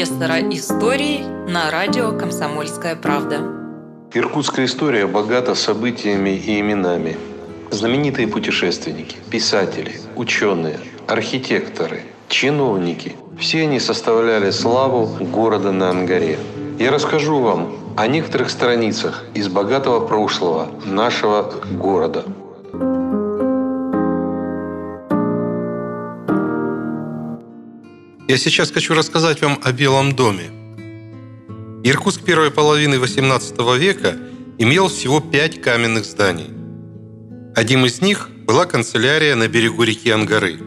профессора 0.00 0.40
истории 0.50 1.18
на 1.46 1.70
радио 1.70 2.16
«Комсомольская 2.16 2.96
правда». 2.96 3.42
Иркутская 4.14 4.64
история 4.64 5.06
богата 5.06 5.54
событиями 5.54 6.30
и 6.30 6.58
именами. 6.58 7.18
Знаменитые 7.70 8.26
путешественники, 8.26 9.18
писатели, 9.30 10.00
ученые, 10.16 10.80
архитекторы, 11.06 12.04
чиновники– 12.28 13.14
все 13.38 13.64
они 13.64 13.78
составляли 13.78 14.50
славу 14.50 15.06
города 15.22 15.70
на 15.70 15.90
Ангаре. 15.90 16.38
Я 16.78 16.90
расскажу 16.90 17.38
вам 17.40 17.76
о 17.98 18.06
некоторых 18.06 18.48
страницах 18.48 19.26
из 19.34 19.48
богатого 19.48 20.06
прошлого 20.06 20.68
нашего 20.86 21.52
города– 21.72 22.24
Я 28.30 28.38
сейчас 28.38 28.70
хочу 28.70 28.94
рассказать 28.94 29.42
вам 29.42 29.58
о 29.64 29.72
Белом 29.72 30.14
доме. 30.14 30.52
Иркутск 31.82 32.22
первой 32.22 32.52
половины 32.52 32.94
XVIII 32.94 33.76
века 33.76 34.16
имел 34.56 34.86
всего 34.86 35.18
пять 35.18 35.60
каменных 35.60 36.04
зданий. 36.04 36.48
Одним 37.56 37.86
из 37.86 38.00
них 38.00 38.28
была 38.46 38.66
канцелярия 38.66 39.34
на 39.34 39.48
берегу 39.48 39.82
реки 39.82 40.10
Ангары. 40.10 40.60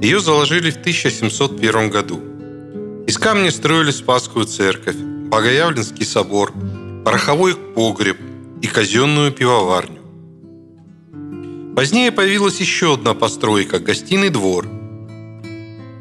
Ее 0.00 0.18
заложили 0.18 0.72
в 0.72 0.76
1701 0.78 1.88
году. 1.88 2.20
Из 3.06 3.16
камня 3.16 3.52
строили 3.52 3.92
Спасскую 3.92 4.46
церковь, 4.46 4.96
Богоявленский 4.96 6.04
собор, 6.04 6.52
пороховой 7.04 7.54
погреб 7.54 8.18
и 8.60 8.66
казенную 8.66 9.30
пивоварню. 9.30 10.00
Позднее 11.76 12.10
появилась 12.10 12.58
еще 12.58 12.94
одна 12.94 13.14
постройка– 13.14 13.78
гостиный 13.78 14.30
двор– 14.30 14.66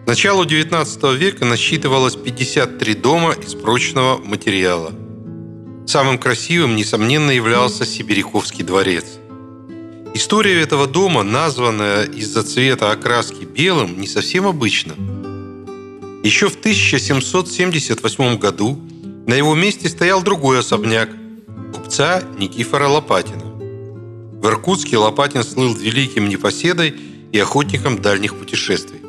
к 0.04 0.08
началу 0.08 0.46
XIX 0.46 1.16
века 1.16 1.46
насчитывалось 1.46 2.16
53 2.16 2.96
дома 2.96 3.34
из 3.34 3.54
прочного 3.54 4.18
материала. 4.18 4.92
Самым 5.86 6.18
красивым, 6.18 6.76
несомненно, 6.76 7.32
являлся 7.32 7.86
Сибиряковский 7.86 8.64
дворец. 8.64 9.06
История 10.14 10.60
этого 10.62 10.88
дома, 10.88 11.24
названная 11.24 12.04
из-за 12.06 12.44
цвета 12.44 12.92
окраски 12.92 13.46
белым, 13.46 14.02
не 14.02 14.08
совсем 14.08 14.48
обычна. 14.48 14.94
Еще 16.24 16.50
в 16.50 16.56
1778 16.56 18.38
году 18.38 18.80
на 19.28 19.36
его 19.36 19.56
месте 19.56 19.88
стоял 19.88 20.24
другой 20.24 20.60
особняк– 20.60 21.10
купца 21.74 22.24
Никифора 22.38 22.88
Лопатина. 22.88 23.44
В 24.42 24.48
Иркутске 24.48 24.98
Лопатин 24.98 25.44
слыл 25.44 25.76
великим 25.76 26.28
непоседой 26.28 26.96
и 27.32 27.40
охотником 27.40 28.02
дальних 28.02 28.36
путешествий. 28.36 29.01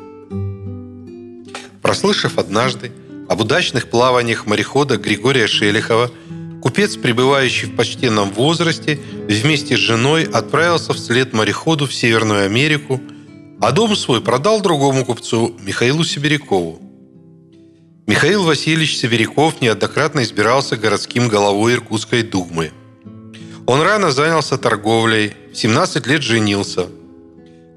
Прослышав 1.93 2.39
однажды 2.39 2.91
об 3.29 3.41
удачных 3.41 3.87
плаваниях 3.87 4.47
морехода 4.47 4.97
Григория 4.97 5.45
Шелихова, 5.45 6.09
купец, 6.59 6.95
пребывающий 6.95 7.67
в 7.67 7.75
почтенном 7.75 8.31
возрасте, 8.31 8.99
вместе 9.29 9.77
с 9.77 9.79
женой 9.79 10.23
отправился 10.23 10.93
вслед 10.93 11.33
мореходу 11.33 11.85
в 11.85 11.93
Северную 11.93 12.45
Америку, 12.45 12.99
а 13.61 13.71
дом 13.71 13.95
свой 13.95 14.21
продал 14.21 14.59
другому 14.59 15.05
купцу 15.05 15.55
Михаилу 15.59 16.03
Сибирякову. 16.03 16.81
Михаил 18.07 18.43
Васильевич 18.43 18.97
Сибиряков 18.97 19.61
неоднократно 19.61 20.23
избирался 20.23 20.75
городским 20.77 21.27
головой 21.27 21.75
Иркутской 21.75 22.23
думы. 22.23 22.71
Он 23.67 23.83
рано 23.83 24.09
занялся 24.09 24.57
торговлей, 24.57 25.33
в 25.53 25.57
17 25.57 26.07
лет 26.07 26.23
женился– 26.23 26.87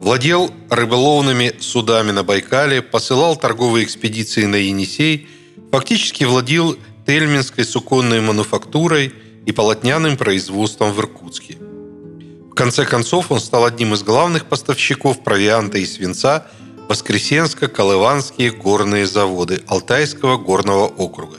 Владел 0.01 0.51
рыболовными 0.69 1.55
судами 1.59 2.11
на 2.11 2.23
Байкале, 2.23 2.83
посылал 2.83 3.37
торговые 3.37 3.85
экспедиции 3.85 4.45
на 4.45 4.57
Енисей, 4.57 5.29
фактически 5.73 6.25
владел 6.25 6.77
тельминской 7.07 7.65
суконной 7.65 8.21
мануфактурой 8.21 9.13
и 9.47 9.53
полотняным 9.53 10.17
производством 10.17 10.93
в 10.93 11.01
Иркутске. 11.01 11.57
В 11.57 12.55
конце 12.55 12.85
концов, 12.85 13.31
он 13.31 13.41
стал 13.41 13.65
одним 13.65 13.95
из 13.95 14.03
главных 14.03 14.47
поставщиков 14.47 15.23
провианта 15.23 15.79
и 15.79 15.87
свинца 15.87 16.47
Воскресенско-Колыванские 16.89 18.51
горные 18.51 19.07
заводы 19.07 19.63
Алтайского 19.67 20.37
горного 20.37 20.87
округа. 20.87 21.39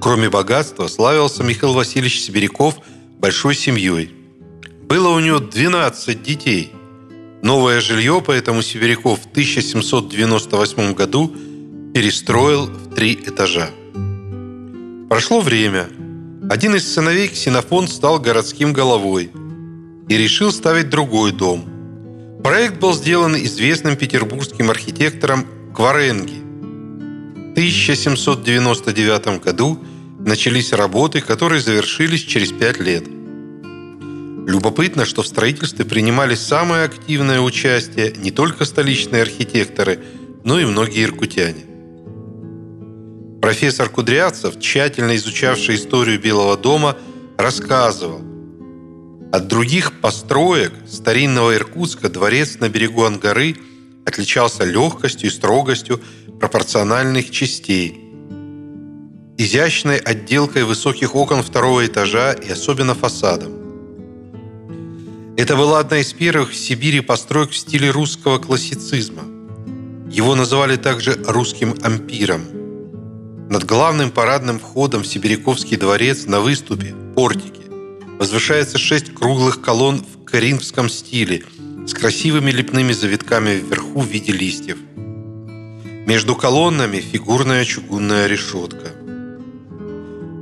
Кроме 0.00 0.30
богатства, 0.30 0.88
славился 0.88 1.42
Михаил 1.42 1.74
Васильевич 1.74 2.20
Сибиряков 2.20 2.76
большой 3.18 3.54
семьей– 3.54 4.14
было 4.92 5.08
у 5.08 5.20
него 5.20 5.38
12 5.38 6.22
детей. 6.22 6.70
Новое 7.42 7.80
жилье 7.80 8.22
поэтому 8.22 8.60
Северяков 8.60 9.20
в 9.20 9.30
1798 9.30 10.92
году 10.92 11.34
перестроил 11.94 12.66
в 12.66 12.94
три 12.94 13.14
этажа. 13.14 13.70
Прошло 15.08 15.40
время. 15.40 15.88
Один 16.50 16.74
из 16.74 16.92
сыновей 16.92 17.28
Ксенофон 17.28 17.88
стал 17.88 18.20
городским 18.20 18.74
головой 18.74 19.30
и 20.10 20.18
решил 20.18 20.52
ставить 20.52 20.90
другой 20.90 21.32
дом. 21.32 21.64
Проект 22.44 22.78
был 22.78 22.92
сделан 22.92 23.34
известным 23.34 23.96
петербургским 23.96 24.68
архитектором 24.68 25.46
Кваренги. 25.74 26.42
В 27.48 27.52
1799 27.52 29.42
году 29.42 29.78
начались 30.18 30.74
работы, 30.74 31.22
которые 31.22 31.62
завершились 31.62 32.20
через 32.20 32.52
пять 32.52 32.78
лет– 32.78 33.04
Любопытно, 34.46 35.04
что 35.04 35.22
в 35.22 35.26
строительстве 35.26 35.84
принимали 35.84 36.34
самое 36.34 36.84
активное 36.84 37.40
участие 37.40 38.12
не 38.16 38.32
только 38.32 38.64
столичные 38.64 39.22
архитекторы, 39.22 40.00
но 40.42 40.58
и 40.58 40.64
многие 40.64 41.04
иркутяне. 41.04 41.64
Профессор 43.40 43.88
Кудрявцев, 43.88 44.58
тщательно 44.58 45.14
изучавший 45.16 45.76
историю 45.76 46.20
Белого 46.20 46.56
дома, 46.56 46.96
рассказывал, 47.38 48.20
от 49.32 49.46
других 49.46 50.00
построек 50.00 50.72
старинного 50.88 51.54
Иркутска 51.54 52.08
дворец 52.08 52.58
на 52.58 52.68
берегу 52.68 53.04
Ангары 53.04 53.56
отличался 54.04 54.64
легкостью 54.64 55.28
и 55.28 55.32
строгостью 55.32 56.00
пропорциональных 56.40 57.30
частей, 57.30 57.98
изящной 59.38 59.98
отделкой 59.98 60.64
высоких 60.64 61.14
окон 61.14 61.42
второго 61.42 61.86
этажа 61.86 62.32
и 62.32 62.50
особенно 62.50 62.94
фасадом. 62.94 63.61
Это 65.34 65.56
была 65.56 65.78
одна 65.78 65.98
из 65.98 66.12
первых 66.12 66.50
в 66.50 66.54
Сибири 66.54 67.00
построек 67.00 67.52
в 67.52 67.56
стиле 67.56 67.90
русского 67.90 68.38
классицизма. 68.38 69.22
Его 70.10 70.34
называли 70.34 70.76
также 70.76 71.18
«русским 71.26 71.74
ампиром». 71.82 72.42
Над 73.48 73.64
главным 73.64 74.10
парадным 74.10 74.58
входом 74.58 75.02
в 75.02 75.06
Сибиряковский 75.06 75.78
дворец 75.78 76.26
на 76.26 76.40
выступе, 76.40 76.94
портике, 77.14 77.62
возвышается 78.18 78.76
шесть 78.76 79.14
круглых 79.14 79.62
колонн 79.62 80.04
в 80.04 80.24
коринфском 80.24 80.90
стиле 80.90 81.44
с 81.86 81.94
красивыми 81.94 82.50
лепными 82.50 82.92
завитками 82.92 83.54
вверху 83.54 84.00
в 84.00 84.06
виде 84.06 84.32
листьев. 84.32 84.76
Между 86.06 86.36
колоннами 86.36 87.00
фигурная 87.00 87.64
чугунная 87.64 88.26
решетка. 88.26 88.92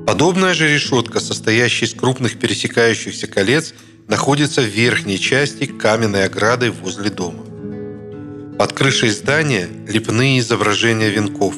Подобная 0.05 0.55
же 0.55 0.69
решетка, 0.69 1.21
состоящая 1.21 1.87
из 1.87 1.95
крупных 1.95 2.41
пересекающихся 2.41 3.29
колец– 3.29 3.73
находится 4.10 4.60
в 4.60 4.65
верхней 4.65 5.21
части 5.21 5.66
каменной 5.66 6.25
ограды 6.25 6.72
возле 6.72 7.10
дома. 7.10 7.44
Под 8.59 8.72
крышей 8.72 9.10
здания 9.10 9.69
лепные 9.87 10.41
изображения 10.41 11.10
венков. 11.10 11.54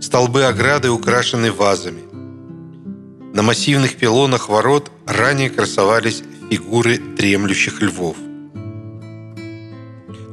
Столбы 0.00 0.44
ограды 0.44 0.88
украшены 0.88 1.50
вазами. 1.50 2.02
На 3.34 3.42
массивных 3.42 3.96
пилонах 3.96 4.48
ворот 4.48 4.90
ранее 5.04 5.50
красовались 5.50 6.22
фигуры 6.48 6.98
дремлющих 6.98 7.82
львов. 7.82 8.16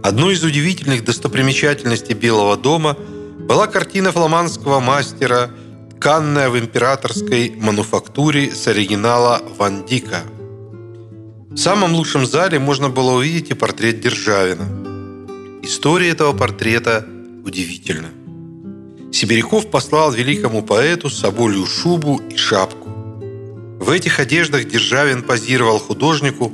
Одной 0.04 0.36
из 0.36 0.44
удивительных 0.44 1.04
достопримечательностей 1.04 2.14
Белого 2.14 2.56
дома 2.56 2.96
была 3.50 3.66
картина 3.66 4.12
фламандского 4.12 4.80
мастера, 4.80 5.50
тканная 5.96 6.50
в 6.50 6.58
императорской 6.58 7.56
мануфактуре 7.58 8.54
с 8.54 8.68
оригинала 8.68 9.42
Ван 9.58 9.86
Дика– 9.86 10.22
в 11.50 11.58
самом 11.58 11.94
лучшем 11.94 12.26
зале 12.26 12.60
можно 12.60 12.90
было 12.90 13.12
увидеть 13.12 13.52
и 13.52 13.54
портрет 13.54 14.02
Державина. 14.02 14.68
История 15.64 16.10
этого 16.10 16.34
портрета 16.34 17.08
удивительна. 17.46 18.10
Сибиряков 19.14 19.72
послал 19.72 20.12
великому 20.12 20.62
поэту 20.62 21.10
соболью 21.10 21.66
шубу 21.66 22.22
и 22.30 22.36
шапку. 22.36 22.90
В 23.80 23.90
этих 23.90 24.20
одеждах 24.20 24.66
Державин 24.66 25.24
позировал 25.24 25.80
художнику, 25.80 26.52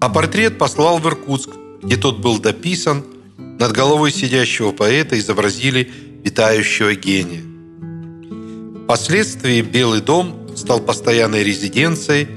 а 0.00 0.08
портрет 0.08 0.58
послал 0.58 0.98
в 0.98 1.06
Иркутск, 1.08 1.50
где 1.82 1.96
тот 1.96 2.20
был 2.20 2.38
дописан, 2.38 3.04
над 3.36 3.72
головой 3.72 4.12
сидящего 4.12 4.70
поэта 4.70 5.18
изобразили 5.18 5.90
витающего 6.22 6.94
гения. 6.94 7.42
Впоследствии 8.84 9.60
Белый 9.60 10.00
дом 10.00 10.56
стал 10.56 10.80
постоянной 10.80 11.42
резиденцией 11.42 12.28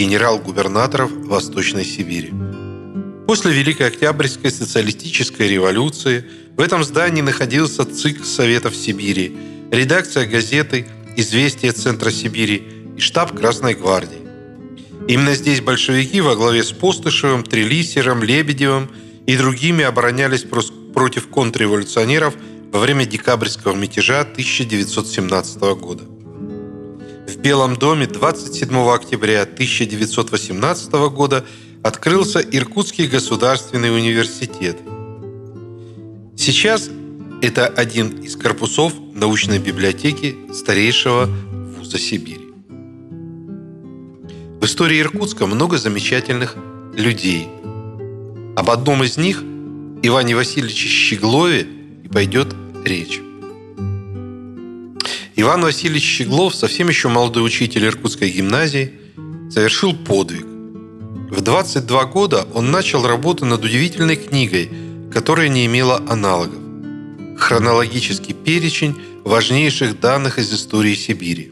генерал-губернаторов 0.00 1.10
Восточной 1.26 1.84
Сибири. 1.84 2.32
После 3.26 3.52
Великой 3.52 3.88
Октябрьской 3.88 4.50
социалистической 4.50 5.46
революции 5.46 6.24
в 6.56 6.60
этом 6.60 6.82
здании 6.84 7.20
находился 7.20 7.84
ЦИК 7.84 8.24
Советов 8.24 8.74
Сибири, 8.74 9.36
редакция 9.70 10.26
газеты 10.26 10.86
«Известия 11.16 11.72
Центра 11.72 12.10
Сибири» 12.10 12.62
и 12.96 13.00
штаб 13.00 13.38
Красной 13.38 13.74
Гвардии. 13.74 14.22
Именно 15.06 15.34
здесь 15.34 15.60
большевики 15.60 16.22
во 16.22 16.34
главе 16.34 16.62
с 16.62 16.72
Постышевым, 16.72 17.42
Трелисером, 17.42 18.22
Лебедевым 18.22 18.88
и 19.26 19.36
другими 19.36 19.84
оборонялись 19.84 20.46
против 20.94 21.28
контрреволюционеров 21.28 22.34
во 22.72 22.80
время 22.80 23.04
декабрьского 23.04 23.74
мятежа 23.74 24.20
1917 24.20 25.60
года. 25.78 26.04
Белом 27.42 27.74
доме 27.74 28.06
27 28.06 28.68
октября 28.90 29.44
1918 29.44 30.92
года 31.10 31.42
открылся 31.82 32.38
Иркутский 32.40 33.06
государственный 33.06 33.96
университет. 33.96 34.76
Сейчас 36.36 36.90
это 37.40 37.66
один 37.66 38.18
из 38.18 38.36
корпусов 38.36 38.92
научной 39.14 39.58
библиотеки 39.58 40.36
старейшего 40.52 41.30
вуза 41.78 41.96
Сибири. 41.98 42.52
В 44.60 44.64
истории 44.66 45.00
Иркутска 45.00 45.46
много 45.46 45.78
замечательных 45.78 46.56
людей. 46.94 47.48
Об 48.54 48.68
одном 48.68 49.02
из 49.02 49.16
них, 49.16 49.42
Иване 50.02 50.36
Васильевиче 50.36 50.88
Щеглове, 50.88 51.66
и 52.04 52.08
пойдет 52.08 52.54
речь. 52.84 53.22
Иван 55.40 55.62
Васильевич 55.62 56.02
Щеглов, 56.02 56.54
совсем 56.54 56.88
еще 56.90 57.08
молодой 57.08 57.46
учитель 57.46 57.86
Иркутской 57.86 58.28
гимназии, 58.28 58.92
совершил 59.50 59.94
подвиг. 59.94 60.44
В 60.44 61.40
22 61.40 62.04
года 62.04 62.46
он 62.52 62.70
начал 62.70 63.06
работу 63.06 63.46
над 63.46 63.64
удивительной 63.64 64.16
книгой, 64.16 64.70
которая 65.10 65.48
не 65.48 65.64
имела 65.64 65.96
аналогов. 66.06 66.60
Хронологический 67.38 68.34
перечень 68.34 68.94
важнейших 69.24 69.98
данных 69.98 70.38
из 70.38 70.52
истории 70.52 70.94
Сибири. 70.94 71.50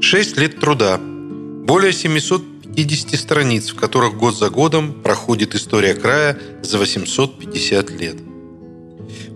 Шесть 0.00 0.36
лет 0.36 0.58
труда, 0.58 0.98
более 0.98 1.92
750 1.92 3.14
страниц, 3.20 3.70
в 3.70 3.76
которых 3.76 4.16
год 4.16 4.36
за 4.36 4.50
годом 4.50 4.92
проходит 4.92 5.54
история 5.54 5.94
края 5.94 6.36
за 6.62 6.78
850 6.78 7.90
лет. 7.92 8.16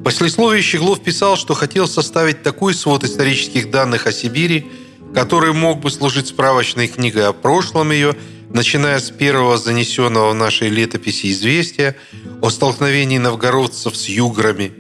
В 0.05 0.07
послесловии 0.07 0.61
Щеглов 0.61 1.03
писал, 1.03 1.37
что 1.37 1.55
хотел 1.55 1.89
составить 1.89 2.43
такой 2.43 2.75
свод 2.75 3.05
исторических 3.05 3.71
данных 3.71 4.07
о 4.07 4.13
Сибири, 4.13 4.67
который 5.15 5.55
мог 5.55 5.81
бы 5.81 5.91
служить 5.91 6.27
справочной 6.27 6.89
книгой 6.89 7.27
о 7.27 7.33
прошлом 7.33 7.91
ее– 7.91 8.15
начиная 8.55 9.01
с 9.01 9.11
первого 9.11 9.59
занесенного 9.59 10.31
в 10.31 10.35
нашей 10.35 10.69
летописи 10.69 11.33
известия 11.33 11.97
о 12.41 12.51
столкновении 12.51 13.19
новгородцев 13.19 13.97
с 13.97 14.09
юграми, 14.09 14.73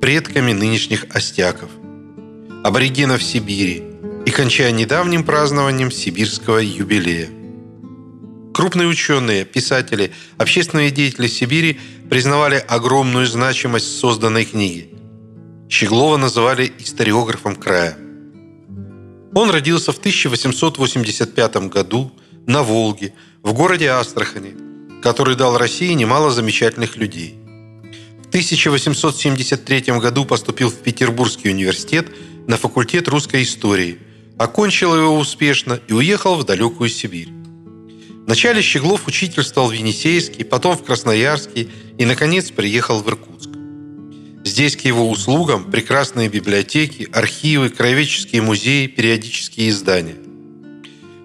предками 0.00 0.52
нынешних 0.52 1.04
остяков, 1.10 1.70
аборигенов 2.62 3.22
Сибири 3.22 3.82
и 4.24 4.30
кончая 4.30 4.70
недавним 4.70 5.24
празднованием 5.24 5.90
сибирского 5.90 6.58
юбилея. 6.58 7.28
Крупные 8.54 8.86
ученые, 8.86 9.44
писатели, 9.44 10.12
общественные 10.38 10.92
деятели 10.92 11.26
Сибири 11.26 11.80
признавали 12.10 12.56
огромную 12.56 13.26
значимость 13.26 13.98
созданной 13.98 14.44
книги. 14.44 14.90
Щеглова 15.68 16.16
называли 16.16 16.72
историографом 16.78 17.56
края. 17.56 17.96
Он 19.34 19.50
родился 19.50 19.92
в 19.92 19.98
1885 19.98 21.56
году– 21.68 22.12
на 22.46 22.62
Волге, 22.62 23.12
в 23.42 23.52
городе 23.52 23.88
Астрахани, 23.88 24.54
который 25.02 25.36
дал 25.36 25.56
России 25.56 25.92
немало 25.92 26.30
замечательных 26.30 26.96
людей. 26.96 27.34
В 28.22 28.28
1873 28.28 29.98
году 29.98 30.24
поступил 30.24 30.70
в 30.70 30.76
Петербургский 30.76 31.50
университет 31.50 32.08
на 32.46 32.56
факультет 32.56 33.08
русской 33.08 33.42
истории, 33.42 33.98
окончил 34.38 34.94
его 34.94 35.16
успешно 35.16 35.80
и 35.88 35.92
уехал 35.92 36.36
в 36.36 36.44
далекую 36.44 36.90
Сибирь. 36.90 37.28
Вначале 38.26 38.62
Щеглов 38.62 39.06
учительствовал 39.06 39.68
в 39.68 39.72
Енисейске, 39.72 40.44
потом 40.44 40.76
в 40.76 40.82
Красноярске 40.82 41.68
и, 41.98 42.04
наконец, 42.06 42.50
приехал 42.50 43.02
в 43.02 43.08
Иркутск. 43.08 43.50
Здесь 44.44 44.76
к 44.76 44.80
его 44.82 45.10
услугам 45.10 45.70
прекрасные 45.70 46.28
библиотеки, 46.28 47.08
архивы, 47.12 47.68
краеведческие 47.68 48.42
музеи, 48.42 48.86
периодические 48.86 49.70
издания. 49.70 50.16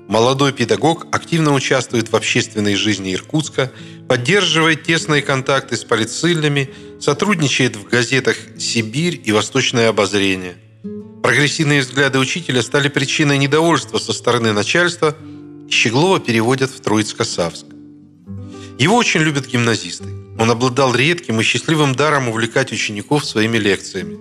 Молодой 0.10 0.54
педагог 0.54 1.06
активно 1.12 1.54
участвует 1.54 2.12
в 2.12 2.16
общественной 2.16 2.76
жизни 2.76 3.14
Иркутска, 3.14 3.72
поддерживает 4.08 4.84
тесные 4.84 5.22
контакты 5.22 5.78
с 5.78 5.84
полицильными, 5.84 6.70
сотрудничает 7.00 7.76
в 7.76 7.88
газетах 7.88 8.36
«Сибирь» 8.58 9.22
и 9.24 9.32
«Восточное 9.32 9.90
обозрение». 9.90 10.56
Прогрессивные 11.22 11.82
взгляды 11.82 12.18
учителя 12.18 12.62
стали 12.64 12.88
причиной 12.88 13.38
недовольства 13.38 14.00
со 14.00 14.14
стороны 14.14 14.52
начальства, 14.52 15.16
Щеглова 15.70 16.20
переводят 16.20 16.72
в 16.72 16.82
Троицко-Савск. 16.82 17.66
Его 18.80 18.96
очень 18.96 19.22
любят 19.22 19.48
гимназисты. 19.48 20.10
Он 20.40 20.50
обладал 20.50 20.96
редким 20.96 21.40
и 21.40 21.44
счастливым 21.44 21.96
даром 21.96 22.30
увлекать 22.30 22.72
учеников 22.72 23.26
своими 23.26 23.58
лекциями. 23.58 24.18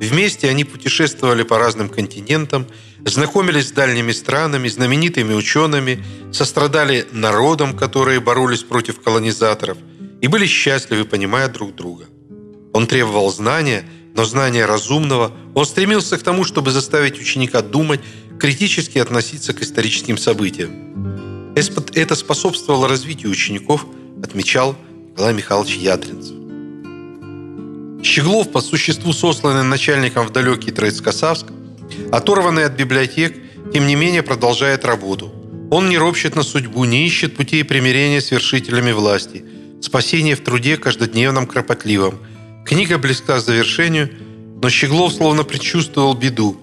Вместе 0.00 0.48
они 0.48 0.64
путешествовали 0.64 1.42
по 1.42 1.58
разным 1.58 1.88
континентам, 1.88 2.66
знакомились 3.04 3.68
с 3.68 3.72
дальними 3.72 4.12
странами, 4.12 4.68
знаменитыми 4.68 5.34
учеными, 5.34 6.04
сострадали 6.32 7.06
народам, 7.12 7.76
которые 7.76 8.20
боролись 8.20 8.62
против 8.62 9.00
колонизаторов, 9.00 9.78
и 10.20 10.28
были 10.28 10.46
счастливы, 10.46 11.04
понимая 11.04 11.48
друг 11.48 11.74
друга. 11.74 12.06
Он 12.72 12.86
требовал 12.86 13.30
знания, 13.30 13.84
но 14.14 14.24
знания 14.24 14.66
разумного. 14.66 15.32
Он 15.54 15.64
стремился 15.64 16.18
к 16.18 16.22
тому, 16.22 16.44
чтобы 16.44 16.70
заставить 16.70 17.20
ученика 17.20 17.62
думать, 17.62 18.00
критически 18.38 18.98
относиться 18.98 19.52
к 19.52 19.62
историческим 19.62 20.16
событиям. 20.16 20.70
Это 21.94 22.14
способствовало 22.14 22.88
развитию 22.88 23.32
учеников, 23.32 23.84
отмечал 24.22 24.76
Николай 25.10 25.34
Михайлович 25.34 25.76
Ядринцев. 25.76 26.36
Щеглов, 28.04 28.52
по 28.52 28.60
существу 28.60 29.12
сосланный 29.12 29.64
начальником 29.64 30.26
в 30.26 30.30
далекий 30.30 30.70
Троицкосавск, 30.70 31.46
оторванный 32.12 32.64
от 32.64 32.74
библиотек, 32.74 33.36
тем 33.72 33.86
не 33.86 33.96
менее 33.96 34.22
продолжает 34.22 34.84
работу. 34.84 35.32
Он 35.70 35.88
не 35.88 35.98
ропщет 35.98 36.36
на 36.36 36.44
судьбу, 36.44 36.84
не 36.84 37.04
ищет 37.06 37.36
путей 37.36 37.64
примирения 37.64 38.20
с 38.20 38.30
вершителями 38.30 38.92
власти, 38.92 39.44
спасения 39.82 40.36
в 40.36 40.40
труде 40.40 40.76
каждодневном 40.76 41.46
кропотливом. 41.46 42.20
Книга 42.64 42.98
близка 42.98 43.38
к 43.38 43.44
завершению, 43.44 44.10
но 44.62 44.70
Щеглов 44.70 45.12
словно 45.12 45.42
предчувствовал 45.42 46.14
беду. 46.14 46.56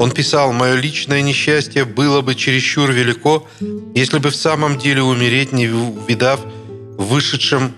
Он 0.00 0.10
писал 0.12 0.54
«Мое 0.54 0.76
личное 0.76 1.20
несчастье 1.20 1.84
было 1.84 2.22
бы 2.22 2.34
чересчур 2.34 2.90
велико, 2.90 3.46
если 3.94 4.18
бы 4.18 4.30
в 4.30 4.34
самом 4.34 4.78
деле 4.78 5.02
умереть, 5.02 5.52
не 5.52 5.68
увидав 5.68 6.40
вышедшем 6.96 7.74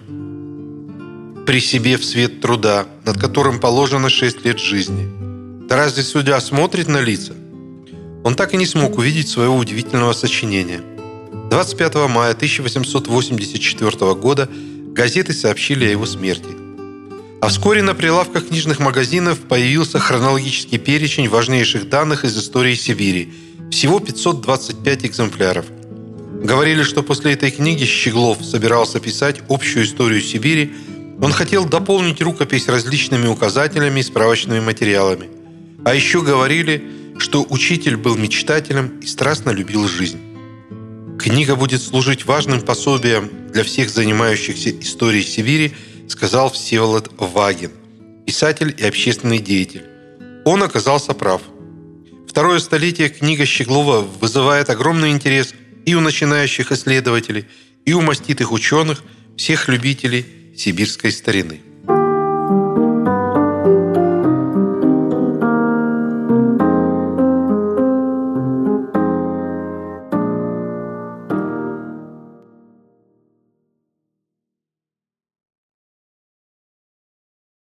при 1.44 1.60
себе 1.60 1.96
в 1.96 2.04
свет 2.04 2.40
труда, 2.40 2.86
над 3.04 3.18
которым 3.18 3.58
положено 3.58 4.08
шесть 4.08 4.44
лет 4.44 4.60
жизни. 4.60 5.66
Да 5.66 5.74
разве 5.74 6.04
судья 6.04 6.40
смотрит 6.40 6.86
на 6.86 7.00
лица? 7.00 7.32
Он 8.22 8.36
так 8.36 8.54
и 8.54 8.56
не 8.56 8.66
смог 8.66 8.98
увидеть 8.98 9.28
своего 9.28 9.56
удивительного 9.56 10.12
сочинения. 10.12 10.80
25 11.50 12.08
мая 12.08 12.34
1884 12.34 14.14
года 14.14 14.48
газеты 14.94 15.32
сообщили 15.32 15.86
о 15.86 15.90
его 15.90 16.06
смерти. 16.06 16.61
А 17.42 17.48
вскоре 17.48 17.82
на 17.82 17.94
прилавках 17.94 18.48
книжных 18.48 18.78
магазинов 18.78 19.40
появился 19.40 19.98
хронологический 19.98 20.78
перечень 20.78 21.28
важнейших 21.28 21.88
данных 21.88 22.24
из 22.24 22.38
истории 22.38 22.74
Сибири. 22.74 23.34
Всего 23.70 24.00
525 24.00 25.04
экземпляров. 25.04 25.66
Говорили, 26.44 26.82
что 26.82 27.02
после 27.02 27.32
этой 27.32 27.50
книги 27.50 27.84
Щеглов 27.84 28.44
собирался 28.44 29.00
писать 29.00 29.40
общую 29.48 29.84
историю 29.84 30.22
Сибири– 30.22 30.72
он 31.22 31.30
хотел 31.30 31.64
дополнить 31.64 32.20
рукопись 32.20 32.66
различными 32.66 33.28
указателями 33.28 34.00
и 34.00 34.02
справочными 34.02 34.58
материалами. 34.58 35.28
А 35.84 35.94
еще 35.94 36.20
говорили, 36.20 36.82
что 37.16 37.46
учитель 37.48 37.96
был 37.96 38.16
мечтателем 38.16 38.98
и 39.00 39.06
страстно 39.06 39.50
любил 39.50 39.86
жизнь. 39.86 40.18
Книга 41.20 41.54
будет 41.54 41.80
служить 41.80 42.26
важным 42.26 42.60
пособием 42.60 43.30
для 43.52 43.62
всех 43.62 43.90
занимающихся 43.90 44.70
историей 44.80 45.22
Сибири, 45.22 45.74
сказал 46.12 46.50
Всеволод 46.52 47.10
Вагин, 47.16 47.72
писатель 48.26 48.74
и 48.76 48.84
общественный 48.84 49.38
деятель. 49.38 49.84
Он 50.44 50.62
оказался 50.62 51.14
прав. 51.14 51.40
Второе 52.28 52.58
столетие 52.58 53.08
книга 53.08 53.46
Щеглова 53.46 54.00
вызывает 54.20 54.68
огромный 54.68 55.10
интерес 55.10 55.54
и 55.86 55.94
у 55.94 56.00
начинающих 56.00 56.70
исследователей, 56.70 57.46
и 57.86 57.94
у 57.94 58.02
маститых 58.02 58.52
ученых, 58.52 59.02
всех 59.38 59.68
любителей 59.68 60.26
сибирской 60.54 61.12
старины. 61.12 61.62